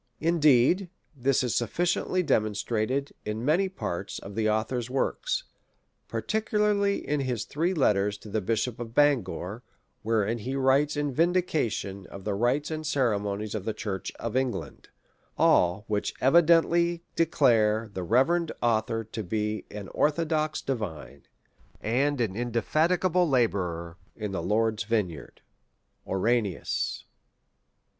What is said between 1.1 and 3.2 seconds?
this is sufficiently de monstrated